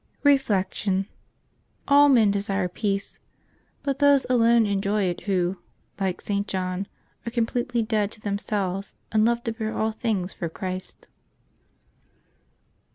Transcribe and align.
Reflection.— 0.23 1.05
All 1.87 2.09
men 2.09 2.31
desire 2.31 2.67
peace, 2.67 3.19
but 3.83 3.99
those 3.99 4.25
alone 4.31 4.65
enjoy 4.65 5.03
it 5.03 5.21
who, 5.29 5.59
like 5.99 6.21
St. 6.21 6.47
John, 6.47 6.87
are 7.27 7.31
completely 7.31 7.83
dead 7.83 8.09
to 8.13 8.19
themselves, 8.19 8.95
and 9.11 9.25
love 9.25 9.43
to 9.43 9.51
bear 9.51 9.77
all 9.77 9.91
thinors 9.93 10.33
for 10.33 10.49
Christ. 10.49 11.07